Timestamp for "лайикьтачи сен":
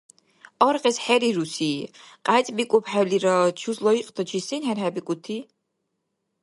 3.85-4.61